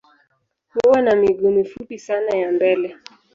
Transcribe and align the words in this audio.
Huwa 0.73 1.01
na 1.01 1.15
miguu 1.15 1.51
mifupi 1.51 1.99
sana 1.99 2.29
ya 2.37 2.51
mbele 2.51 2.97